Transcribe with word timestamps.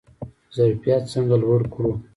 ظرفیت 0.55 1.03
څنګه 1.13 1.35
لوړ 1.43 1.61
کړو؟ 1.73 1.91